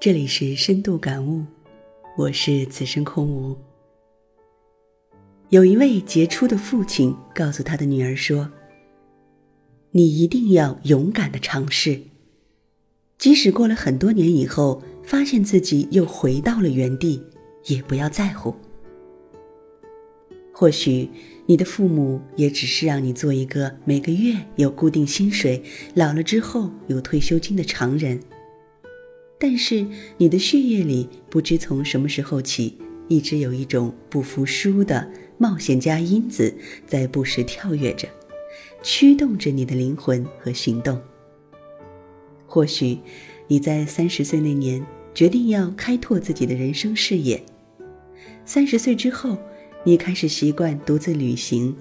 [0.00, 1.44] 这里是深度感悟，
[2.16, 3.56] 我是此生空无。
[5.48, 8.48] 有一位杰出的父亲告诉他的女儿说
[9.90, 12.00] ：“你一定要勇敢的尝试，
[13.18, 17.20] 即使过了很多年以后，发现自己又回到了原地，
[17.66, 18.54] 也不要在乎。
[20.52, 21.10] 或许
[21.46, 25.60] 你的父母也只是让你做一个每个月有固定薪水、
[25.94, 28.20] 老了之后有退休金的常人。”
[29.40, 29.86] 但是
[30.16, 36.52] 你的血液里不知从什么时候起，一直有一种不服输的冒险家因子
[36.86, 38.08] 在不时跳跃着，
[38.82, 41.00] 驱动着你的灵魂和行动。
[42.46, 42.98] 或许
[43.46, 47.40] 你在三十岁那年决定要开拓自己的人生视野，
[48.44, 49.38] 三十岁之后，
[49.84, 51.76] 你开始习惯独自旅行，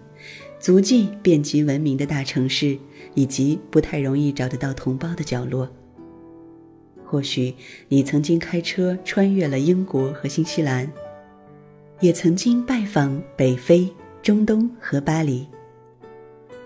[0.59, 2.77] 足迹遍及闻名的大城市
[3.15, 5.67] 以及不太容易找得到同胞的角落。
[7.09, 7.55] 或许
[7.87, 10.91] 你曾经开车穿越了英国和新西兰，
[12.01, 13.89] 也曾经拜访北非、
[14.21, 15.47] 中东和巴黎。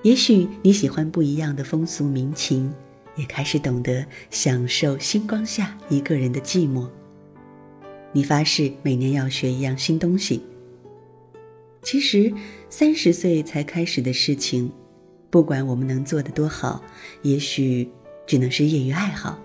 [0.02, 2.74] 也许你喜欢不一样的风俗民情，
[3.16, 6.88] 也开始懂得享受星光下一个人的寂寞。
[8.12, 10.42] 你发誓每年要学一样新东西。
[11.84, 12.34] 其实，
[12.68, 14.72] 三十岁才开始的事情，
[15.30, 16.84] 不管我们能做得多好，
[17.22, 17.88] 也许
[18.26, 19.40] 只能是业余爱好。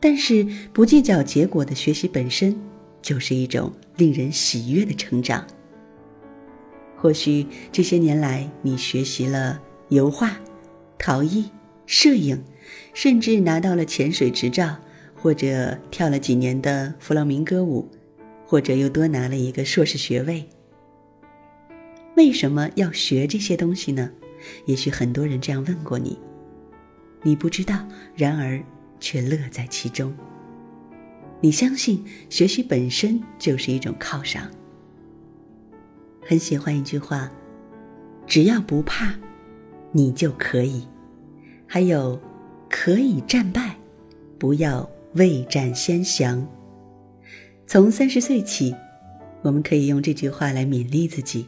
[0.00, 2.56] 但是不计较结果的学习本身，
[3.02, 5.44] 就是一种令人喜悦的成长。
[6.96, 10.38] 或许这些年来，你学习了油画、
[10.98, 11.50] 陶艺、
[11.86, 12.42] 摄影，
[12.94, 14.76] 甚至拿到了潜水执照，
[15.16, 17.88] 或者跳了几年的弗朗明哥舞，
[18.46, 20.48] 或者又多拿了一个硕士学位。
[22.16, 24.10] 为什么要学这些东西呢？
[24.66, 26.16] 也许很多人这样问过你，
[27.22, 27.84] 你不知道。
[28.14, 28.62] 然而。
[29.00, 30.14] 却乐在其中。
[31.40, 34.50] 你相信学习本身就是一种犒赏。
[36.26, 37.30] 很喜欢一句话
[38.26, 39.14] ：“只要不怕，
[39.92, 40.86] 你就可以。”
[41.66, 42.20] 还有，
[42.68, 43.76] 可以战败，
[44.38, 46.46] 不要未战先降。
[47.66, 48.74] 从三十岁起，
[49.42, 51.46] 我们可以用这句话来勉励自己。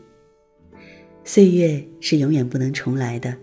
[1.25, 3.37] 岁月是永远不能重来的。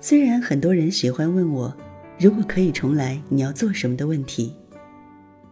[0.00, 1.76] 虽然很多人喜欢问我。
[2.18, 4.54] 如果可以重来，你要做什么的问题？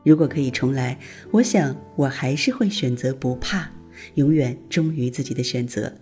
[0.04, 0.98] 如果可以重来，
[1.30, 3.68] 我想我还是会选择不怕，
[4.14, 5.92] 永远忠于自己的选择。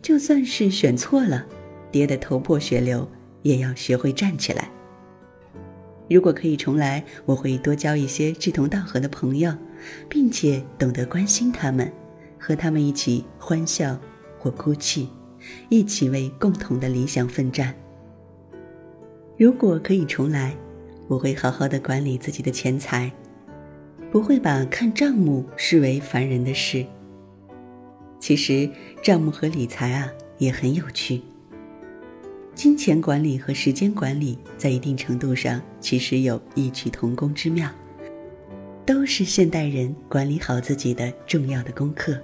[0.00, 1.46] 就算是选错了，
[1.90, 3.10] 跌得头破血流，
[3.42, 4.70] 也要学会站起来。
[6.08, 9.54] 如果可以重来，我会多交一些志同道合的朋友，
[10.08, 11.90] 并且懂得关心他们，
[12.38, 13.98] 和他们一起欢笑
[14.38, 15.08] 或哭泣，
[15.68, 17.74] 一起为共同的理想奋战。
[19.38, 20.52] 如果可以重来，
[21.06, 23.08] 我会好好的管理自己的钱财，
[24.10, 26.84] 不会把看账目视为烦人的事。
[28.18, 28.68] 其实
[29.00, 31.22] 账目和理财啊也很有趣。
[32.52, 37.70] 金钱管理和时间管理在一定程度上其实有异曲同工之妙，
[38.84, 42.18] 都是现代人管理好自己的重要的功课。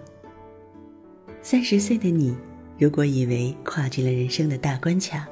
[1.43, 2.35] 三十岁的你，
[2.77, 5.29] 如果以为跨进了人生的大关卡，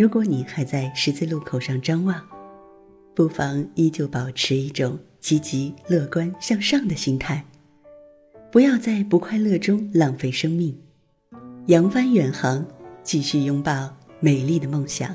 [0.00, 2.26] 如果你还在十字路口上张望，
[3.14, 7.44] 不妨依旧保持一种积极乐观向上的心态，
[8.50, 10.74] 不要在不快乐中浪费生命，
[11.66, 12.66] 扬帆远航，
[13.02, 15.14] 继续拥抱美丽的梦想。